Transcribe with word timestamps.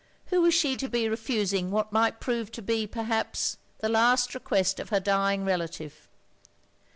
Who 0.31 0.41
was 0.41 0.55
she 0.55 0.77
to 0.77 0.87
be 0.89 1.03
reftising 1.03 1.69
what 1.69 1.91
might 1.91 2.19
prove 2.19 2.51
to 2.53 2.63
be, 2.63 2.87
perhaps, 2.87 3.57
the 3.81 3.89
last 3.89 4.33
request 4.33 4.79
of 4.79 4.89
her 4.89 4.99
dying 4.99 5.45
relative. 5.45 6.07